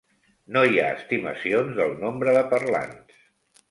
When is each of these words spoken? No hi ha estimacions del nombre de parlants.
No 0.55 0.63
hi 0.69 0.81
ha 0.83 0.87
estimacions 0.93 1.79
del 1.83 1.97
nombre 2.03 2.37
de 2.41 2.47
parlants. 2.57 3.27